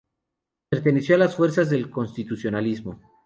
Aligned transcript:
Perteneció 0.69 1.13
a 1.13 1.19
las 1.19 1.35
fuerzas 1.35 1.69
del 1.69 1.91
constitucionalismo. 1.91 2.99